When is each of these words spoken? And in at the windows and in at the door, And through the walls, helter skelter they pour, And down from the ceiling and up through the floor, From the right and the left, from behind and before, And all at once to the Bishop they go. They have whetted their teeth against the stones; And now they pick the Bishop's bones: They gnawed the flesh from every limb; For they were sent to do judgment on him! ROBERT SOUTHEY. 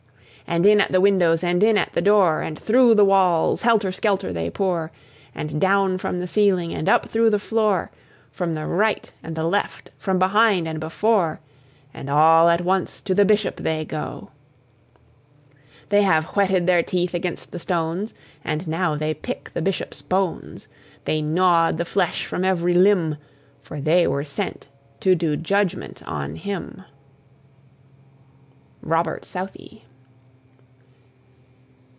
And 0.47 0.65
in 0.65 0.81
at 0.81 0.91
the 0.91 0.99
windows 0.99 1.45
and 1.45 1.63
in 1.63 1.77
at 1.77 1.93
the 1.93 2.01
door, 2.01 2.41
And 2.41 2.59
through 2.59 2.95
the 2.95 3.05
walls, 3.05 3.61
helter 3.61 3.89
skelter 3.93 4.33
they 4.33 4.49
pour, 4.49 4.91
And 5.33 5.61
down 5.61 5.97
from 5.97 6.19
the 6.19 6.27
ceiling 6.27 6.73
and 6.73 6.89
up 6.89 7.07
through 7.07 7.29
the 7.29 7.39
floor, 7.39 7.89
From 8.33 8.53
the 8.53 8.65
right 8.65 9.13
and 9.23 9.37
the 9.37 9.45
left, 9.45 9.91
from 9.97 10.19
behind 10.19 10.67
and 10.67 10.77
before, 10.77 11.39
And 11.93 12.09
all 12.09 12.49
at 12.49 12.59
once 12.59 12.99
to 12.99 13.15
the 13.15 13.23
Bishop 13.23 13.61
they 13.61 13.85
go. 13.85 14.31
They 15.87 16.01
have 16.03 16.25
whetted 16.35 16.67
their 16.67 16.83
teeth 16.83 17.13
against 17.13 17.53
the 17.53 17.59
stones; 17.59 18.13
And 18.43 18.67
now 18.67 18.95
they 18.97 19.13
pick 19.13 19.51
the 19.53 19.61
Bishop's 19.61 20.01
bones: 20.01 20.67
They 21.05 21.21
gnawed 21.21 21.77
the 21.77 21.85
flesh 21.85 22.25
from 22.25 22.43
every 22.43 22.73
limb; 22.73 23.15
For 23.61 23.79
they 23.79 24.05
were 24.05 24.25
sent 24.25 24.67
to 24.99 25.15
do 25.15 25.37
judgment 25.37 26.03
on 26.05 26.35
him! 26.35 26.83
ROBERT 28.81 29.23
SOUTHEY. 29.23 29.85